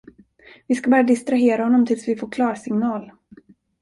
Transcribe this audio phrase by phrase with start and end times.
[0.67, 3.11] Vi ska bara distrahera honom tills vi får klarsignal.